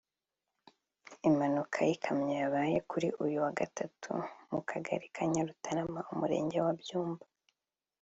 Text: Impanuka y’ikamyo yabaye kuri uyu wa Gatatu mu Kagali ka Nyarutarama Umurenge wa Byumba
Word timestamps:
Impanuka 1.27 1.77
y’ikamyo 1.87 2.33
yabaye 2.43 2.77
kuri 2.89 3.07
uyu 3.23 3.37
wa 3.43 3.51
Gatatu 3.59 4.11
mu 4.51 4.59
Kagali 4.69 5.05
ka 5.15 5.23
Nyarutarama 5.33 5.99
Umurenge 6.13 6.57
wa 6.65 6.73
Byumba 6.79 7.25